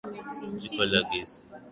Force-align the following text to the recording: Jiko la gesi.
Jiko 0.61 0.83
la 0.91 1.01
gesi. 1.11 1.39